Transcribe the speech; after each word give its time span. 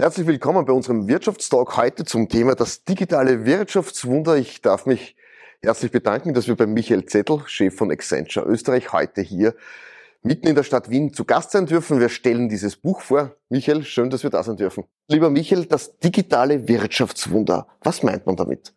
Herzlich 0.00 0.28
willkommen 0.28 0.64
bei 0.64 0.72
unserem 0.72 1.08
Wirtschaftstalk 1.08 1.76
heute 1.76 2.04
zum 2.04 2.28
Thema 2.28 2.54
das 2.54 2.84
digitale 2.84 3.44
Wirtschaftswunder. 3.44 4.36
Ich 4.36 4.62
darf 4.62 4.86
mich 4.86 5.16
herzlich 5.60 5.90
bedanken, 5.90 6.34
dass 6.34 6.46
wir 6.46 6.54
bei 6.54 6.66
Michael 6.66 7.06
Zettel, 7.06 7.42
Chef 7.46 7.74
von 7.74 7.90
Accenture 7.90 8.46
Österreich, 8.46 8.92
heute 8.92 9.22
hier 9.22 9.56
mitten 10.22 10.46
in 10.46 10.54
der 10.54 10.62
Stadt 10.62 10.88
Wien 10.88 11.12
zu 11.12 11.24
Gast 11.24 11.50
sein 11.50 11.66
dürfen. 11.66 11.98
Wir 11.98 12.10
stellen 12.10 12.48
dieses 12.48 12.76
Buch 12.76 13.00
vor. 13.00 13.34
Michael, 13.48 13.82
schön, 13.82 14.08
dass 14.08 14.22
wir 14.22 14.30
da 14.30 14.44
sein 14.44 14.56
dürfen. 14.56 14.84
Lieber 15.08 15.30
Michael, 15.30 15.66
das 15.66 15.98
digitale 15.98 16.68
Wirtschaftswunder. 16.68 17.66
Was 17.80 18.04
meint 18.04 18.24
man 18.24 18.36
damit? 18.36 18.74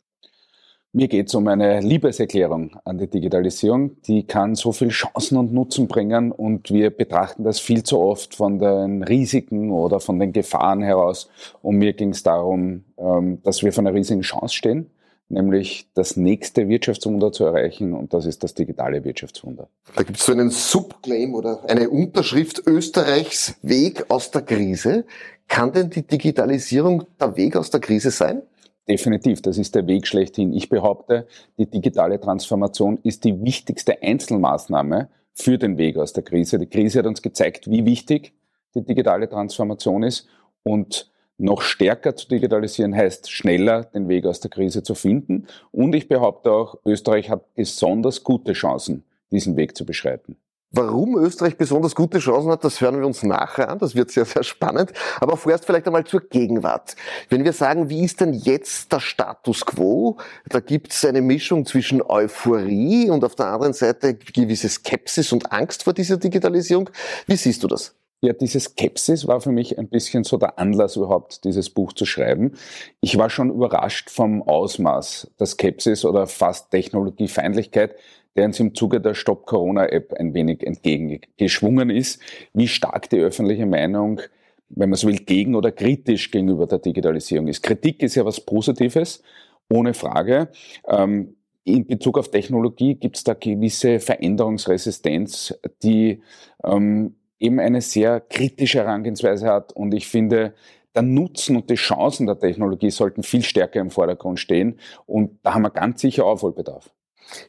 Mir 0.93 1.07
geht 1.07 1.29
es 1.29 1.35
um 1.35 1.47
eine 1.47 1.79
Liebeserklärung 1.79 2.75
an 2.83 2.97
die 2.97 3.07
Digitalisierung. 3.07 4.01
Die 4.01 4.23
kann 4.23 4.55
so 4.55 4.73
viel 4.73 4.89
Chancen 4.89 5.37
und 5.37 5.53
Nutzen 5.53 5.87
bringen 5.87 6.33
und 6.33 6.69
wir 6.69 6.89
betrachten 6.89 7.45
das 7.45 7.61
viel 7.61 7.83
zu 7.83 7.97
oft 7.97 8.35
von 8.35 8.59
den 8.59 9.01
Risiken 9.01 9.71
oder 9.71 10.01
von 10.01 10.19
den 10.19 10.33
Gefahren 10.33 10.81
heraus. 10.81 11.29
Und 11.61 11.77
mir 11.77 11.93
ging 11.93 12.09
es 12.09 12.23
darum, 12.23 12.83
ähm, 12.97 13.41
dass 13.43 13.63
wir 13.63 13.71
vor 13.71 13.85
einer 13.85 13.93
riesigen 13.93 14.19
Chance 14.19 14.53
stehen, 14.53 14.91
nämlich 15.29 15.87
das 15.93 16.17
nächste 16.17 16.67
Wirtschaftswunder 16.67 17.31
zu 17.31 17.45
erreichen 17.45 17.93
und 17.93 18.13
das 18.13 18.25
ist 18.25 18.43
das 18.43 18.53
digitale 18.53 19.05
Wirtschaftswunder. 19.05 19.69
Da 19.95 20.03
gibt 20.03 20.19
es 20.19 20.25
so 20.25 20.33
einen 20.33 20.49
Subclaim 20.49 21.35
oder 21.35 21.61
eine 21.69 21.89
Unterschrift 21.89 22.63
Österreichs 22.67 23.55
Weg 23.61 24.07
aus 24.09 24.31
der 24.31 24.41
Krise. 24.41 25.05
Kann 25.47 25.71
denn 25.71 25.89
die 25.89 26.03
Digitalisierung 26.03 27.05
der 27.17 27.37
Weg 27.37 27.55
aus 27.55 27.69
der 27.69 27.79
Krise 27.79 28.11
sein? 28.11 28.41
Definitiv, 28.87 29.41
das 29.41 29.57
ist 29.57 29.75
der 29.75 29.87
Weg 29.87 30.07
schlechthin. 30.07 30.53
Ich 30.53 30.69
behaupte, 30.69 31.27
die 31.57 31.69
digitale 31.69 32.19
Transformation 32.19 32.97
ist 33.03 33.23
die 33.23 33.43
wichtigste 33.43 34.01
Einzelmaßnahme 34.01 35.09
für 35.33 35.57
den 35.57 35.77
Weg 35.77 35.97
aus 35.97 36.13
der 36.13 36.23
Krise. 36.23 36.57
Die 36.57 36.67
Krise 36.67 36.99
hat 36.99 37.05
uns 37.05 37.21
gezeigt, 37.21 37.69
wie 37.69 37.85
wichtig 37.85 38.33
die 38.75 38.83
digitale 38.83 39.29
Transformation 39.29 40.03
ist 40.03 40.27
und 40.63 41.11
noch 41.37 41.61
stärker 41.61 42.15
zu 42.15 42.27
digitalisieren 42.27 42.95
heißt, 42.95 43.31
schneller 43.31 43.83
den 43.83 44.07
Weg 44.09 44.25
aus 44.25 44.39
der 44.39 44.51
Krise 44.51 44.83
zu 44.83 44.95
finden. 44.95 45.47
Und 45.71 45.93
ich 45.95 46.07
behaupte 46.07 46.51
auch, 46.51 46.75
Österreich 46.85 47.29
hat 47.29 47.55
besonders 47.55 48.23
gute 48.23 48.53
Chancen, 48.53 49.03
diesen 49.31 49.57
Weg 49.57 49.75
zu 49.75 49.85
beschreiten. 49.85 50.37
Warum 50.73 51.17
Österreich 51.17 51.57
besonders 51.57 51.95
gute 51.95 52.19
Chancen 52.19 52.49
hat, 52.49 52.63
das 52.63 52.79
hören 52.79 52.97
wir 52.97 53.05
uns 53.05 53.23
nachher 53.23 53.69
an. 53.69 53.79
Das 53.79 53.93
wird 53.93 54.09
sehr, 54.09 54.23
sehr 54.23 54.43
spannend. 54.43 54.93
Aber 55.19 55.35
vorerst 55.35 55.65
vielleicht 55.65 55.85
einmal 55.85 56.05
zur 56.05 56.21
Gegenwart. 56.21 56.95
Wenn 57.27 57.43
wir 57.43 57.51
sagen, 57.51 57.89
wie 57.89 58.05
ist 58.05 58.21
denn 58.21 58.31
jetzt 58.31 58.89
der 58.93 59.01
Status 59.01 59.65
quo? 59.65 60.17
Da 60.47 60.61
gibt 60.61 60.93
es 60.93 61.03
eine 61.03 61.21
Mischung 61.21 61.65
zwischen 61.65 62.01
Euphorie 62.01 63.09
und 63.09 63.25
auf 63.25 63.35
der 63.35 63.47
anderen 63.47 63.73
Seite 63.73 64.15
gewisse 64.15 64.69
Skepsis 64.69 65.33
und 65.33 65.51
Angst 65.51 65.83
vor 65.83 65.91
dieser 65.91 66.15
Digitalisierung. 66.15 66.89
Wie 67.27 67.35
siehst 67.35 67.63
du 67.63 67.67
das? 67.67 67.93
Ja, 68.23 68.33
diese 68.33 68.59
Skepsis 68.59 69.27
war 69.27 69.41
für 69.41 69.51
mich 69.51 69.79
ein 69.79 69.89
bisschen 69.89 70.23
so 70.23 70.37
der 70.37 70.59
Anlass 70.59 70.95
überhaupt, 70.95 71.43
dieses 71.43 71.71
Buch 71.71 71.91
zu 71.93 72.05
schreiben. 72.05 72.53
Ich 73.01 73.17
war 73.17 73.31
schon 73.31 73.49
überrascht 73.49 74.11
vom 74.11 74.43
Ausmaß 74.43 75.31
der 75.39 75.47
Skepsis 75.47 76.05
oder 76.05 76.27
fast 76.27 76.69
Technologiefeindlichkeit, 76.69 77.95
der 78.35 78.45
uns 78.45 78.59
im 78.59 78.75
Zuge 78.75 79.01
der 79.01 79.15
Stop 79.15 79.47
Corona 79.47 79.87
App 79.87 80.13
ein 80.13 80.35
wenig 80.35 80.63
entgegengeschwungen 80.63 81.89
ist, 81.89 82.21
wie 82.53 82.67
stark 82.67 83.09
die 83.09 83.17
öffentliche 83.19 83.65
Meinung, 83.65 84.21
wenn 84.69 84.91
man 84.91 84.97
so 84.97 85.07
will, 85.07 85.17
gegen 85.17 85.55
oder 85.55 85.71
kritisch 85.71 86.29
gegenüber 86.29 86.67
der 86.67 86.77
Digitalisierung 86.77 87.47
ist. 87.47 87.63
Kritik 87.63 88.03
ist 88.03 88.13
ja 88.13 88.23
was 88.23 88.39
Positives, 88.39 89.23
ohne 89.67 89.95
Frage. 89.95 90.49
Ähm, 90.87 91.37
in 91.63 91.87
Bezug 91.87 92.19
auf 92.19 92.29
Technologie 92.29 92.95
gibt 92.95 93.17
es 93.17 93.23
da 93.23 93.33
gewisse 93.33 93.99
Veränderungsresistenz, 93.99 95.59
die 95.81 96.21
ähm, 96.63 97.15
eben 97.41 97.59
eine 97.59 97.81
sehr 97.81 98.21
kritische 98.21 98.79
Herangehensweise 98.79 99.47
hat. 99.47 99.73
Und 99.73 99.93
ich 99.93 100.07
finde, 100.07 100.53
der 100.95 101.01
Nutzen 101.01 101.55
und 101.55 101.69
die 101.69 101.75
Chancen 101.75 102.27
der 102.27 102.39
Technologie 102.39 102.91
sollten 102.91 103.23
viel 103.23 103.43
stärker 103.43 103.79
im 103.79 103.91
Vordergrund 103.91 104.39
stehen. 104.39 104.79
Und 105.05 105.39
da 105.43 105.53
haben 105.53 105.63
wir 105.63 105.71
ganz 105.71 106.01
sicher 106.01 106.25
Aufholbedarf. 106.25 106.91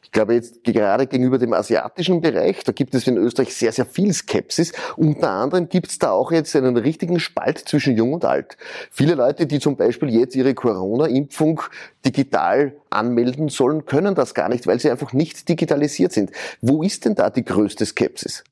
Ich 0.01 0.11
glaube 0.11 0.33
jetzt 0.33 0.63
gerade 0.63 1.07
gegenüber 1.07 1.37
dem 1.37 1.51
asiatischen 1.51 2.21
Bereich, 2.21 2.63
da 2.63 2.71
gibt 2.71 2.95
es 2.95 3.05
in 3.05 3.17
Österreich 3.17 3.53
sehr, 3.53 3.73
sehr 3.73 3.85
viel 3.85 4.13
Skepsis. 4.13 4.71
Unter 4.95 5.29
anderem 5.29 5.67
gibt 5.67 5.89
es 5.89 5.99
da 5.99 6.11
auch 6.11 6.31
jetzt 6.31 6.55
einen 6.55 6.77
richtigen 6.77 7.19
Spalt 7.19 7.59
zwischen 7.59 7.97
Jung 7.97 8.13
und 8.13 8.23
Alt. 8.23 8.55
Viele 8.91 9.15
Leute, 9.15 9.45
die 9.45 9.59
zum 9.59 9.75
Beispiel 9.75 10.09
jetzt 10.09 10.35
ihre 10.37 10.53
Corona-Impfung 10.53 11.61
digital 12.05 12.77
anmelden 12.89 13.49
sollen, 13.49 13.85
können 13.85 14.15
das 14.15 14.33
gar 14.33 14.47
nicht, 14.47 14.67
weil 14.67 14.79
sie 14.79 14.89
einfach 14.89 15.11
nicht 15.11 15.49
digitalisiert 15.49 16.13
sind. 16.13 16.31
Wo 16.61 16.81
ist 16.81 17.03
denn 17.03 17.15
da 17.15 17.29
die 17.29 17.43
größte 17.43 17.85
Skepsis? 17.85 18.45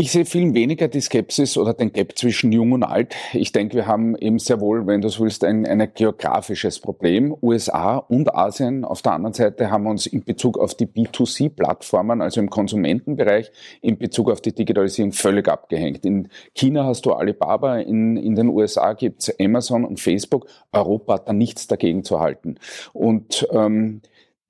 Ich 0.00 0.12
sehe 0.12 0.24
viel 0.24 0.54
weniger 0.54 0.86
die 0.86 1.00
Skepsis 1.00 1.58
oder 1.58 1.74
den 1.74 1.92
Gap 1.92 2.16
zwischen 2.16 2.52
Jung 2.52 2.70
und 2.70 2.84
Alt. 2.84 3.16
Ich 3.32 3.50
denke, 3.50 3.74
wir 3.74 3.88
haben 3.88 4.16
eben 4.16 4.38
sehr 4.38 4.60
wohl, 4.60 4.86
wenn 4.86 5.00
du 5.00 5.08
so 5.08 5.24
willst, 5.24 5.42
ein, 5.42 5.66
ein 5.66 5.90
geografisches 5.92 6.78
Problem. 6.78 7.34
USA 7.42 7.96
und 7.96 8.32
Asien 8.32 8.84
auf 8.84 9.02
der 9.02 9.14
anderen 9.14 9.34
Seite 9.34 9.72
haben 9.72 9.88
uns 9.88 10.06
in 10.06 10.22
Bezug 10.22 10.56
auf 10.56 10.76
die 10.76 10.86
B2C-Plattformen, 10.86 12.22
also 12.22 12.38
im 12.38 12.48
Konsumentenbereich, 12.48 13.50
in 13.82 13.98
Bezug 13.98 14.30
auf 14.30 14.40
die 14.40 14.54
Digitalisierung 14.54 15.10
völlig 15.10 15.48
abgehängt. 15.48 16.06
In 16.06 16.28
China 16.54 16.84
hast 16.84 17.04
du 17.04 17.14
Alibaba, 17.14 17.78
in, 17.78 18.16
in 18.16 18.36
den 18.36 18.50
USA 18.50 18.92
gibt's 18.92 19.34
Amazon 19.40 19.84
und 19.84 19.98
Facebook. 19.98 20.46
Europa 20.70 21.14
hat 21.14 21.28
da 21.28 21.32
nichts 21.32 21.66
dagegen 21.66 22.04
zu 22.04 22.20
halten. 22.20 22.60
Und 22.92 23.48
ähm, 23.50 24.02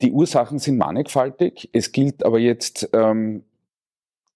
die 0.02 0.12
Ursachen 0.12 0.58
sind 0.58 0.76
mannigfaltig. 0.76 1.70
Es 1.72 1.90
gilt 1.92 2.22
aber 2.22 2.38
jetzt 2.38 2.90
ähm, 2.92 3.44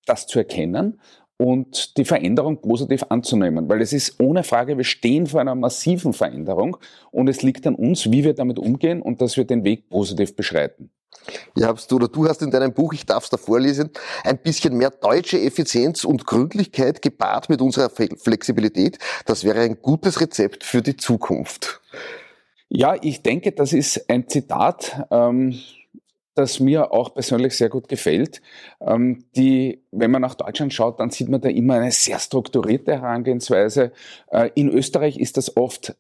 das 0.07 0.27
zu 0.27 0.39
erkennen 0.39 1.01
und 1.37 1.97
die 1.97 2.05
Veränderung 2.05 2.61
positiv 2.61 3.05
anzunehmen, 3.09 3.69
weil 3.69 3.83
es 3.83 3.93
ist 3.93 4.21
ohne 4.21 4.45
Frage, 4.45 4.77
wir 4.77 4.85
stehen 4.85 5.27
vor 5.27 5.41
einer 5.41 5.55
massiven 5.55 6.13
Veränderung 6.13 6.77
und 7.11 7.29
es 7.29 7.43
liegt 7.43 7.67
an 7.67 7.75
uns, 7.75 8.11
wie 8.11 8.23
wir 8.25 8.35
damit 8.35 8.59
umgehen 8.59 9.03
und 9.03 9.21
dass 9.21 9.37
wir 9.37 9.45
den 9.45 9.65
Weg 9.65 9.89
positiv 9.89 10.37
beschreiten. 10.37 10.91
Ja, 11.57 11.69
hast 11.69 11.91
du 11.91 11.97
oder 11.97 12.09
du 12.09 12.29
hast 12.29 12.43
in 12.43 12.51
deinem 12.51 12.73
Buch, 12.73 12.93
ich 12.93 13.07
darf 13.07 13.25
es 13.25 13.31
da 13.31 13.37
vorlesen, 13.37 13.91
ein 14.25 14.39
bisschen 14.39 14.77
mehr 14.77 14.91
deutsche 14.91 15.41
Effizienz 15.41 16.05
und 16.05 16.27
Gründlichkeit 16.27 17.03
gepaart 17.03 17.49
mit 17.49 17.61
unserer 17.61 17.91
Flexibilität. 17.91 18.99
Das 19.27 19.45
wäre 19.45 19.61
ein 19.61 19.79
gutes 19.81 20.21
Rezept 20.21 20.65
für 20.65 20.83
die 20.83 20.97
Zukunft. 20.97 21.81
Ja, 22.69 22.97
ich 23.01 23.23
denke, 23.23 23.53
das 23.53 23.73
ist 23.73 24.09
ein 24.09 24.29
Zitat. 24.29 25.07
Ähm, 25.11 25.55
das 26.35 26.61
mir 26.61 26.93
auch 26.93 27.15
persönlich 27.15 27.57
sehr 27.57 27.69
gut 27.69 27.89
gefällt. 27.89 28.41
Ähm, 28.81 29.25
die, 29.37 29.85
wenn 29.91 30.11
man 30.11 30.23
nach 30.23 30.35
Deutschland 30.35 30.73
schaut, 30.73 31.01
dann 31.01 31.11
sieht 31.11 31.29
man 31.29 31.41
da 31.41 31.49
immer 31.49 31.75
eine 31.75 31.91
sehr 31.91 32.19
strukturierte 32.19 32.93
Herangehensweise. 32.93 33.93
Äh, 34.31 34.51
in 34.55 34.69
Österreich 34.69 35.19
ist 35.19 35.37
das 35.37 35.57
oft 35.57 35.97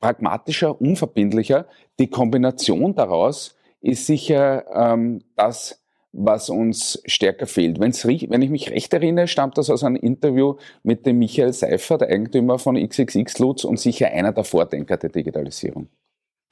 pragmatischer, 0.00 0.80
unverbindlicher. 0.80 1.66
Die 1.98 2.08
Kombination 2.08 2.94
daraus 2.94 3.56
ist 3.80 4.06
sicher 4.06 4.64
ähm, 4.74 5.22
das, 5.36 5.82
was 6.12 6.48
uns 6.48 7.02
stärker 7.04 7.46
fehlt. 7.46 7.78
Wenn's, 7.78 8.04
wenn 8.06 8.42
ich 8.42 8.50
mich 8.50 8.70
recht 8.70 8.92
erinnere, 8.94 9.28
stammt 9.28 9.58
das 9.58 9.68
aus 9.68 9.84
einem 9.84 9.96
Interview 9.96 10.56
mit 10.82 11.04
dem 11.04 11.18
Michael 11.18 11.52
Seifer, 11.52 11.98
der 11.98 12.08
Eigentümer 12.08 12.58
von 12.58 12.76
XXX 12.76 13.38
Lutz 13.38 13.64
und 13.64 13.78
sicher 13.78 14.08
einer 14.08 14.32
der 14.32 14.44
Vordenker 14.44 14.96
der 14.96 15.10
Digitalisierung. 15.10 15.88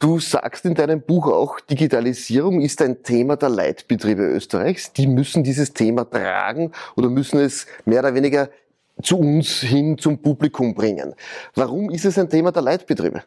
Du 0.00 0.18
sagst 0.18 0.64
in 0.64 0.74
deinem 0.74 1.00
Buch 1.00 1.28
auch, 1.28 1.60
Digitalisierung 1.60 2.60
ist 2.60 2.82
ein 2.82 3.02
Thema 3.02 3.36
der 3.36 3.48
Leitbetriebe 3.48 4.22
Österreichs. 4.22 4.92
Die 4.92 5.06
müssen 5.06 5.44
dieses 5.44 5.72
Thema 5.72 6.04
tragen 6.04 6.72
oder 6.96 7.08
müssen 7.08 7.38
es 7.38 7.66
mehr 7.84 8.00
oder 8.00 8.14
weniger 8.14 8.50
zu 9.02 9.18
uns 9.18 9.60
hin 9.60 9.96
zum 9.98 10.20
Publikum 10.20 10.74
bringen. 10.74 11.14
Warum 11.54 11.90
ist 11.90 12.04
es 12.04 12.18
ein 12.18 12.28
Thema 12.28 12.52
der 12.52 12.62
Leitbetriebe? 12.62 13.22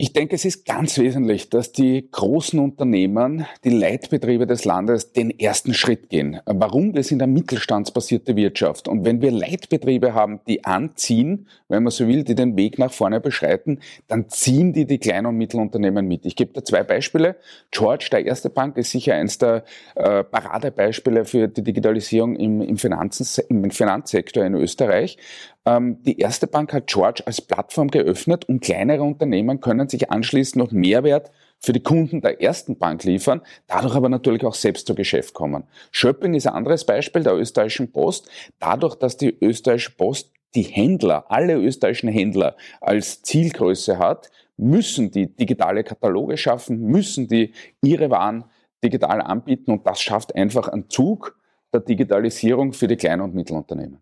Ich 0.00 0.12
denke, 0.12 0.36
es 0.36 0.44
ist 0.44 0.64
ganz 0.64 0.96
wesentlich, 0.98 1.50
dass 1.50 1.72
die 1.72 2.08
großen 2.08 2.60
Unternehmen, 2.60 3.46
die 3.64 3.70
Leitbetriebe 3.70 4.46
des 4.46 4.64
Landes 4.64 5.12
den 5.12 5.36
ersten 5.36 5.74
Schritt 5.74 6.08
gehen. 6.08 6.38
Warum? 6.46 6.94
Wir 6.94 7.02
sind 7.02 7.20
eine 7.20 7.32
mittelstandsbasierte 7.32 8.36
Wirtschaft. 8.36 8.86
Und 8.86 9.04
wenn 9.04 9.20
wir 9.22 9.32
Leitbetriebe 9.32 10.14
haben, 10.14 10.38
die 10.46 10.64
anziehen, 10.64 11.48
wenn 11.66 11.82
man 11.82 11.90
so 11.90 12.06
will, 12.06 12.22
die 12.22 12.36
den 12.36 12.56
Weg 12.56 12.78
nach 12.78 12.92
vorne 12.92 13.20
beschreiten, 13.20 13.80
dann 14.06 14.28
ziehen 14.28 14.72
die 14.72 14.86
die 14.86 14.98
kleinen 14.98 15.26
und 15.26 15.36
Mittelunternehmen 15.36 16.06
mit. 16.06 16.24
Ich 16.26 16.36
gebe 16.36 16.52
da 16.52 16.62
zwei 16.62 16.84
Beispiele. 16.84 17.34
George, 17.72 18.06
der 18.12 18.24
erste 18.24 18.50
Bank, 18.50 18.76
ist 18.76 18.92
sicher 18.92 19.14
eins 19.14 19.38
der 19.38 19.64
äh, 19.96 20.22
Paradebeispiele 20.22 21.24
für 21.24 21.48
die 21.48 21.64
Digitalisierung 21.64 22.36
im, 22.36 22.60
im, 22.60 22.76
im 23.48 23.70
Finanzsektor 23.72 24.44
in 24.44 24.54
Österreich. 24.54 25.18
Ähm, 25.68 26.02
die 26.02 26.18
erste 26.18 26.46
Bank 26.46 26.72
hat 26.72 26.86
George 26.86 27.22
als 27.26 27.42
Plattform 27.42 27.88
geöffnet 27.88 28.46
und 28.46 28.60
kleinere 28.60 29.02
Unternehmen 29.02 29.60
können 29.60 29.86
sich 29.88 30.10
anschließend 30.10 30.56
noch 30.56 30.72
Mehrwert 30.72 31.30
für 31.58 31.74
die 31.74 31.82
Kunden 31.82 32.22
der 32.22 32.40
ersten 32.40 32.78
Bank 32.78 33.04
liefern, 33.04 33.42
dadurch 33.66 33.94
aber 33.94 34.08
natürlich 34.08 34.44
auch 34.44 34.54
selbst 34.54 34.86
zu 34.86 34.94
Geschäft 34.94 35.34
kommen. 35.34 35.64
Shopping 35.90 36.32
ist 36.32 36.46
ein 36.46 36.54
anderes 36.54 36.86
Beispiel 36.86 37.22
der 37.22 37.34
österreichischen 37.34 37.92
Post. 37.92 38.30
Dadurch, 38.58 38.94
dass 38.94 39.18
die 39.18 39.36
österreichische 39.42 39.94
Post 39.94 40.32
die 40.54 40.62
Händler, 40.62 41.26
alle 41.28 41.56
österreichischen 41.56 42.08
Händler 42.08 42.56
als 42.80 43.20
Zielgröße 43.22 43.98
hat, 43.98 44.30
müssen 44.56 45.10
die 45.10 45.26
digitale 45.26 45.84
Kataloge 45.84 46.38
schaffen, 46.38 46.80
müssen 46.80 47.28
die 47.28 47.52
ihre 47.82 48.08
Waren 48.08 48.44
digital 48.82 49.20
anbieten 49.20 49.72
und 49.72 49.86
das 49.86 50.00
schafft 50.00 50.34
einfach 50.34 50.68
einen 50.68 50.88
Zug 50.88 51.36
der 51.74 51.80
Digitalisierung 51.80 52.72
für 52.72 52.88
die 52.88 52.96
kleinen 52.96 53.20
und 53.20 53.34
Mittelunternehmen. 53.34 53.98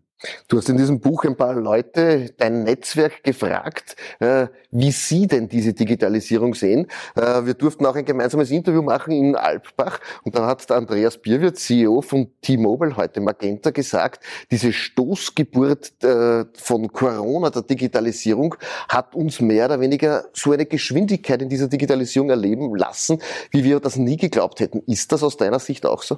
Du 0.47 0.57
hast 0.57 0.67
in 0.67 0.77
diesem 0.77 0.99
Buch 0.99 1.25
ein 1.25 1.35
paar 1.35 1.53
Leute, 1.53 2.33
dein 2.37 2.63
Netzwerk 2.63 3.23
gefragt, 3.23 3.95
äh, 4.19 4.47
wie 4.71 4.91
sie 4.91 5.27
denn 5.27 5.47
diese 5.47 5.73
Digitalisierung 5.73 6.55
sehen. 6.55 6.87
Äh, 7.15 7.45
wir 7.45 7.53
durften 7.53 7.85
auch 7.85 7.95
ein 7.95 8.05
gemeinsames 8.05 8.49
Interview 8.49 8.81
machen 8.81 9.11
in 9.11 9.35
Alpbach 9.35 9.99
und 10.23 10.35
da 10.35 10.47
hat 10.47 10.67
der 10.71 10.77
Andreas 10.77 11.19
Bierwirt, 11.19 11.57
CEO 11.57 12.01
von 12.01 12.31
T-Mobile, 12.41 12.97
heute 12.97 13.21
Magenta, 13.21 13.69
gesagt, 13.69 14.23
diese 14.49 14.73
Stoßgeburt 14.73 16.03
äh, 16.03 16.45
von 16.55 16.91
Corona, 16.91 17.51
der 17.51 17.61
Digitalisierung, 17.61 18.55
hat 18.89 19.13
uns 19.13 19.39
mehr 19.39 19.65
oder 19.65 19.79
weniger 19.79 20.25
so 20.33 20.51
eine 20.51 20.65
Geschwindigkeit 20.65 21.43
in 21.43 21.49
dieser 21.49 21.67
Digitalisierung 21.67 22.31
erleben 22.31 22.75
lassen, 22.75 23.21
wie 23.51 23.63
wir 23.63 23.79
das 23.79 23.97
nie 23.97 24.17
geglaubt 24.17 24.61
hätten. 24.61 24.81
Ist 24.87 25.11
das 25.11 25.21
aus 25.21 25.37
deiner 25.37 25.59
Sicht 25.59 25.85
auch 25.85 26.01
so? 26.01 26.17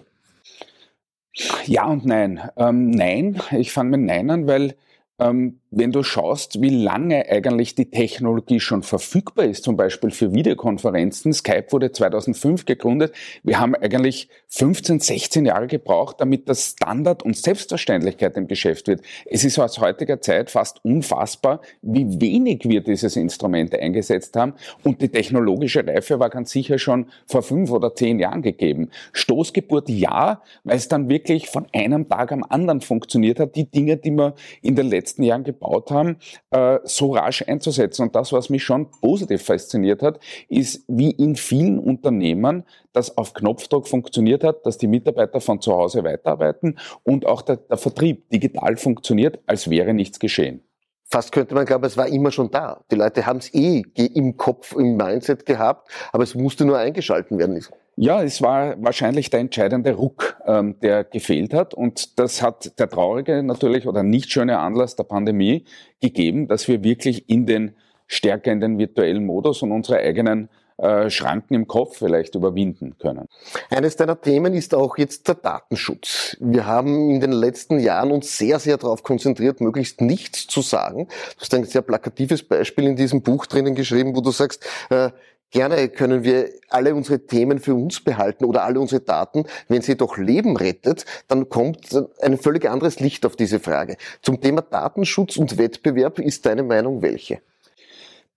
Ja 1.65 1.85
und 1.87 2.05
nein. 2.05 2.49
Ähm, 2.57 2.91
nein, 2.91 3.41
ich 3.51 3.71
fange 3.71 3.97
mit 3.97 4.01
Nein 4.01 4.29
an, 4.29 4.47
weil 4.47 4.75
ähm, 5.19 5.58
wenn 5.71 5.91
du 5.91 6.01
schaust, 6.01 6.61
wie 6.61 6.69
lange 6.69 7.29
eigentlich 7.29 7.75
die 7.75 7.91
Technologie 7.91 8.59
schon 8.59 8.81
verfügbar 8.81 9.45
ist, 9.45 9.63
zum 9.63 9.77
Beispiel 9.77 10.09
für 10.09 10.33
Videokonferenzen, 10.33 11.31
Skype 11.31 11.67
wurde 11.71 11.91
2005 11.91 12.65
gegründet, 12.65 13.13
wir 13.43 13.59
haben 13.59 13.75
eigentlich 13.75 14.29
15, 14.47 14.99
16 14.99 15.45
Jahre 15.45 15.67
gebraucht, 15.67 16.15
damit 16.19 16.49
das 16.49 16.71
Standard 16.71 17.21
und 17.21 17.37
Selbstverständlichkeit 17.37 18.35
im 18.37 18.47
Geschäft 18.47 18.87
wird. 18.87 19.01
Es 19.25 19.43
ist 19.43 19.59
aus 19.59 19.79
heutiger 19.79 20.21
Zeit 20.21 20.49
fast 20.49 20.83
unfassbar, 20.83 21.61
wie 21.83 22.19
wenig 22.19 22.67
wir 22.67 22.81
dieses 22.81 23.15
Instrument 23.15 23.75
eingesetzt 23.75 24.35
haben 24.35 24.53
und 24.83 25.01
die 25.01 25.09
technologische 25.09 25.85
Reife 25.85 26.19
war 26.19 26.31
ganz 26.31 26.49
sicher 26.49 26.79
schon 26.79 27.07
vor 27.27 27.43
fünf 27.43 27.69
oder 27.69 27.93
zehn 27.93 28.19
Jahren 28.19 28.41
gegeben. 28.41 28.89
Stoßgeburt 29.13 29.87
ja, 29.89 30.41
weil 30.63 30.77
es 30.77 30.87
dann 30.87 31.09
wirklich 31.09 31.47
von 31.47 31.67
einem 31.73 32.09
Tag 32.09 32.31
am 32.31 32.43
anderen 32.43 32.81
funktioniert 32.81 33.39
hat, 33.39 33.55
die 33.55 33.69
Dinge, 33.69 33.97
die 33.97 34.11
wir 34.11 34.33
in 34.63 34.75
den 34.75 34.87
letzten 34.87 35.21
Jahren 35.23 35.43
gebaut 35.59 35.91
haben, 35.91 36.17
äh, 36.51 36.79
so 36.83 37.13
rasch 37.13 37.43
einzusetzen. 37.47 38.03
Und 38.03 38.15
das, 38.15 38.31
was 38.33 38.49
mich 38.49 38.63
schon 38.63 38.89
positiv 39.01 39.43
fasziniert 39.43 40.01
hat, 40.01 40.19
ist, 40.47 40.83
wie 40.87 41.11
in 41.11 41.35
vielen 41.35 41.79
Unternehmen 41.79 42.63
das 42.93 43.17
auf 43.17 43.33
Knopfdruck 43.33 43.87
funktioniert 43.87 44.43
hat, 44.43 44.65
dass 44.65 44.77
die 44.77 44.87
Mitarbeiter 44.87 45.41
von 45.41 45.61
zu 45.61 45.73
Hause 45.73 46.03
weiterarbeiten 46.03 46.79
und 47.03 47.25
auch 47.25 47.41
der, 47.41 47.57
der 47.57 47.77
Vertrieb 47.77 48.29
digital 48.29 48.77
funktioniert, 48.77 49.39
als 49.45 49.69
wäre 49.69 49.93
nichts 49.93 50.19
geschehen 50.19 50.63
fast 51.09 51.31
könnte 51.31 51.55
man 51.55 51.65
glauben, 51.65 51.83
es 51.85 51.97
war 51.97 52.07
immer 52.07 52.31
schon 52.31 52.51
da. 52.51 52.83
Die 52.91 52.95
Leute 52.95 53.25
haben 53.25 53.39
es 53.39 53.53
eh 53.53 53.83
im 53.95 54.37
Kopf, 54.37 54.75
im 54.75 54.95
Mindset 54.95 55.45
gehabt, 55.45 55.89
aber 56.11 56.23
es 56.23 56.35
musste 56.35 56.65
nur 56.65 56.77
eingeschalten 56.77 57.37
werden. 57.37 57.59
Ja, 57.95 58.23
es 58.23 58.41
war 58.41 58.81
wahrscheinlich 58.81 59.29
der 59.29 59.41
entscheidende 59.41 59.93
Ruck, 59.93 60.37
ähm, 60.45 60.79
der 60.81 61.03
gefehlt 61.03 61.53
hat. 61.53 61.73
Und 61.73 62.17
das 62.17 62.41
hat 62.41 62.79
der 62.79 62.87
traurige 62.87 63.43
natürlich 63.43 63.87
oder 63.87 64.03
nicht 64.03 64.31
schöne 64.31 64.59
Anlass 64.59 64.95
der 64.95 65.03
Pandemie 65.03 65.65
gegeben, 65.99 66.47
dass 66.47 66.67
wir 66.67 66.83
wirklich 66.83 67.29
in 67.29 67.45
den 67.45 67.75
stärker 68.07 68.51
in 68.51 68.61
den 68.61 68.77
virtuellen 68.77 69.25
Modus 69.25 69.61
und 69.61 69.71
unsere 69.71 69.99
eigenen 69.99 70.49
äh, 70.81 71.09
Schranken 71.09 71.53
im 71.53 71.67
Kopf 71.67 71.97
vielleicht 71.97 72.35
überwinden 72.35 72.97
können. 72.97 73.27
Eines 73.69 73.95
deiner 73.95 74.19
Themen 74.19 74.53
ist 74.53 74.73
auch 74.73 74.97
jetzt 74.97 75.27
der 75.27 75.35
Datenschutz. 75.35 76.37
Wir 76.39 76.65
haben 76.65 77.09
in 77.09 77.19
den 77.19 77.31
letzten 77.31 77.79
Jahren 77.79 78.11
uns 78.11 78.37
sehr, 78.37 78.59
sehr 78.59 78.77
darauf 78.77 79.03
konzentriert, 79.03 79.61
möglichst 79.61 80.01
nichts 80.01 80.47
zu 80.47 80.61
sagen. 80.61 81.07
Du 81.35 81.41
hast 81.41 81.53
ein 81.53 81.65
sehr 81.65 81.81
plakatives 81.81 82.43
Beispiel 82.43 82.85
in 82.85 82.95
diesem 82.95 83.21
Buch 83.21 83.45
drinnen 83.45 83.75
geschrieben, 83.75 84.15
wo 84.15 84.21
du 84.21 84.31
sagst, 84.31 84.65
äh, 84.89 85.09
Gerne 85.51 85.89
können 85.89 86.23
wir 86.23 86.49
alle 86.69 86.93
unsere 86.93 87.25
Themen 87.25 87.57
für 87.57 87.73
uns 87.73 88.01
behalten 88.01 88.45
oder 88.45 88.63
alle 88.65 88.79
unsere 88.79 89.01
Daten. 89.01 89.45
Wenn 89.67 89.81
sie 89.81 89.97
doch 89.97 90.17
Leben 90.17 90.55
rettet, 90.55 91.05
dann 91.27 91.49
kommt 91.49 91.87
ein 92.21 92.37
völlig 92.37 92.69
anderes 92.69 92.99
Licht 92.99 93.25
auf 93.25 93.35
diese 93.35 93.59
Frage. 93.59 93.97
Zum 94.21 94.41
Thema 94.41 94.61
Datenschutz 94.61 95.37
und 95.37 95.57
Wettbewerb 95.57 96.19
ist 96.19 96.45
deine 96.45 96.61
Meinung 96.61 97.01
welche? 97.01 97.41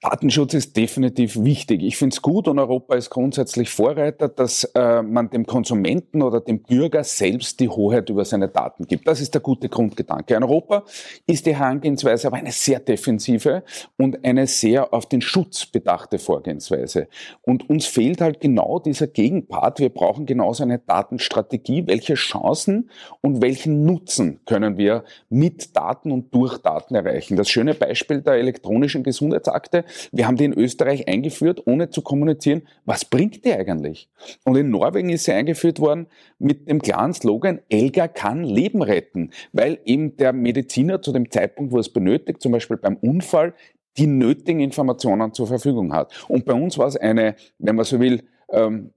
Datenschutz 0.02 0.54
ist 0.54 0.76
definitiv 0.76 1.44
wichtig. 1.44 1.80
Ich 1.84 1.96
finde 1.96 2.12
es 2.12 2.22
gut 2.22 2.48
und 2.48 2.58
Europa 2.58 2.96
ist 2.96 3.08
grundsätzlich 3.08 3.70
Vorreiter, 3.70 4.26
dass 4.28 4.64
äh, 4.74 5.00
man 5.00 5.30
dem 5.30 5.46
Konsumenten 5.46 6.22
oder 6.22 6.40
dem 6.40 6.60
Bürger 6.60 7.04
selbst 7.04 7.60
die 7.60 7.68
Hoheit 7.68 8.10
über 8.10 8.24
seine 8.24 8.48
Daten 8.48 8.88
gibt. 8.88 9.06
Das 9.06 9.20
ist 9.20 9.32
der 9.32 9.40
gute 9.40 9.68
Grundgedanke. 9.68 10.34
In 10.34 10.42
Europa 10.42 10.82
ist 11.28 11.46
die 11.46 11.54
Herangehensweise 11.54 12.26
aber 12.26 12.38
eine 12.38 12.50
sehr 12.50 12.80
defensive 12.80 13.62
und 13.96 14.24
eine 14.24 14.48
sehr 14.48 14.92
auf 14.92 15.06
den 15.06 15.20
Schutz 15.20 15.66
bedachte 15.66 16.18
Vorgehensweise. 16.18 17.06
Und 17.42 17.70
uns 17.70 17.86
fehlt 17.86 18.20
halt 18.20 18.40
genau 18.40 18.80
dieser 18.80 19.06
Gegenpart. 19.06 19.78
Wir 19.78 19.90
brauchen 19.90 20.26
genauso 20.26 20.64
eine 20.64 20.80
Datenstrategie. 20.80 21.86
Welche 21.86 22.14
Chancen 22.14 22.90
und 23.20 23.40
welchen 23.40 23.84
Nutzen 23.84 24.40
können 24.46 24.78
wir 24.78 25.04
mit 25.28 25.76
Daten 25.76 26.10
und 26.10 26.34
durch 26.34 26.58
Daten 26.58 26.96
erreichen? 26.96 27.36
Das 27.36 27.48
schöne 27.48 27.74
Beispiel 27.74 28.20
der 28.20 28.34
elektronischen 28.34 29.04
Gesundheitsakte 29.04 29.84
wir 30.12 30.26
haben 30.26 30.36
die 30.36 30.44
in 30.44 30.52
Österreich 30.52 31.08
eingeführt, 31.08 31.62
ohne 31.66 31.90
zu 31.90 32.02
kommunizieren, 32.02 32.62
was 32.84 33.04
bringt 33.04 33.44
die 33.44 33.52
eigentlich? 33.52 34.08
Und 34.44 34.56
in 34.56 34.70
Norwegen 34.70 35.10
ist 35.10 35.24
sie 35.24 35.32
eingeführt 35.32 35.80
worden 35.80 36.06
mit 36.38 36.68
dem 36.68 36.80
klaren 36.80 37.14
Slogan, 37.14 37.60
Elga 37.68 38.08
kann 38.08 38.44
Leben 38.44 38.82
retten, 38.82 39.30
weil 39.52 39.78
eben 39.84 40.16
der 40.16 40.32
Mediziner 40.32 41.02
zu 41.02 41.12
dem 41.12 41.30
Zeitpunkt, 41.30 41.72
wo 41.72 41.78
es 41.78 41.88
benötigt, 41.88 42.42
zum 42.42 42.52
Beispiel 42.52 42.76
beim 42.76 42.96
Unfall, 42.96 43.54
die 43.98 44.06
nötigen 44.06 44.60
Informationen 44.60 45.34
zur 45.34 45.46
Verfügung 45.46 45.92
hat. 45.92 46.12
Und 46.28 46.44
bei 46.44 46.54
uns 46.54 46.78
war 46.78 46.86
es 46.86 46.96
eine, 46.96 47.36
wenn 47.58 47.76
man 47.76 47.84
so 47.84 48.00
will, 48.00 48.22
ähm, 48.50 48.92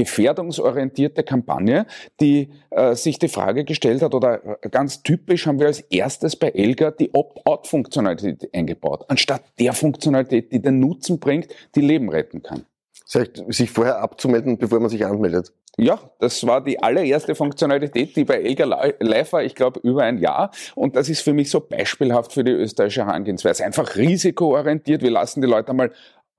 gefährdungsorientierte 0.00 1.22
Kampagne, 1.22 1.86
die 2.20 2.48
äh, 2.70 2.94
sich 2.94 3.18
die 3.18 3.28
Frage 3.28 3.64
gestellt 3.64 4.00
hat, 4.00 4.14
oder 4.14 4.58
äh, 4.62 4.68
ganz 4.70 5.02
typisch 5.02 5.46
haben 5.46 5.60
wir 5.60 5.66
als 5.66 5.80
erstes 5.80 6.36
bei 6.36 6.48
Elga 6.48 6.90
die 6.90 7.12
Opt-out-Funktionalität 7.12 8.48
eingebaut, 8.54 9.04
anstatt 9.08 9.42
der 9.58 9.74
Funktionalität, 9.74 10.52
die 10.52 10.62
den 10.62 10.80
Nutzen 10.80 11.20
bringt, 11.20 11.48
die 11.74 11.82
Leben 11.82 12.08
retten 12.08 12.42
kann. 12.42 12.64
Das 13.04 13.22
heißt, 13.22 13.44
sich 13.48 13.70
vorher 13.70 14.00
abzumelden, 14.00 14.56
bevor 14.56 14.80
man 14.80 14.88
sich 14.88 15.04
anmeldet. 15.04 15.52
Ja, 15.76 15.98
das 16.18 16.46
war 16.46 16.62
die 16.62 16.82
allererste 16.82 17.34
Funktionalität, 17.34 18.14
die 18.14 18.24
bei 18.24 18.34
Elga 18.34 18.92
live 19.00 19.32
war, 19.32 19.42
ich 19.42 19.54
glaube, 19.54 19.80
über 19.80 20.02
ein 20.02 20.18
Jahr. 20.18 20.50
Und 20.74 20.94
das 20.96 21.08
ist 21.08 21.20
für 21.20 21.32
mich 21.32 21.50
so 21.50 21.60
beispielhaft 21.60 22.32
für 22.32 22.44
die 22.44 22.52
österreichische 22.52 23.06
Herangehensweise. 23.06 23.64
Einfach 23.64 23.96
risikoorientiert. 23.96 25.02
Wir 25.02 25.10
lassen 25.10 25.40
die 25.40 25.48
Leute 25.48 25.72
mal 25.72 25.90